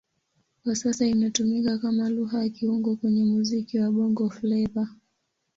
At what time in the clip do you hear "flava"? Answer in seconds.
4.29-4.87